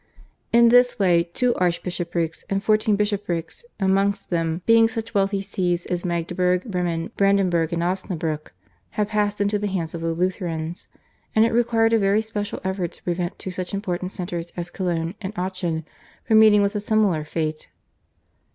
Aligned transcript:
In 0.51 0.69
this 0.69 0.97
way 0.97 1.25
two 1.25 1.53
archbishoprics 1.57 2.43
and 2.49 2.63
fourteen 2.63 2.95
bishoprics, 2.95 3.63
amongst 3.79 4.31
them 4.31 4.63
being 4.65 4.87
such 4.87 5.13
wealthy 5.13 5.43
Sees 5.43 5.85
as 5.85 6.03
Magdeburg, 6.03 6.63
Bremen, 6.65 7.11
Brandenburg, 7.17 7.71
and 7.71 7.83
Osnabruck 7.83 8.51
had 8.97 9.09
passed 9.09 9.39
into 9.39 9.59
the 9.59 9.67
hands 9.67 9.93
of 9.93 10.01
the 10.01 10.11
Lutherans, 10.13 10.87
and 11.35 11.45
it 11.45 11.53
required 11.53 11.93
a 11.93 11.99
very 11.99 12.23
special 12.23 12.59
effort 12.63 12.93
to 12.93 13.03
prevent 13.03 13.37
two 13.37 13.51
such 13.51 13.75
important 13.75 14.09
centres 14.11 14.51
as 14.57 14.71
Cologne 14.71 15.13
and 15.21 15.33
Aachen 15.37 15.85
from 16.23 16.39
meeting 16.39 16.63
with 16.63 16.73
a 16.73 16.79
similar 16.79 17.23
fate. 17.23 17.69